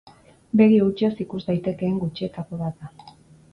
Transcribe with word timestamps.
Begi 0.61 0.79
hutsez 0.85 1.11
ikus 1.27 1.43
daitekeen 1.51 2.01
gutxietako 2.07 2.63
bat 2.65 2.83
da. 2.83 3.17